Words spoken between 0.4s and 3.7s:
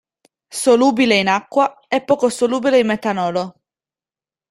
Solubile in acqua, è poco solubile in metanolo.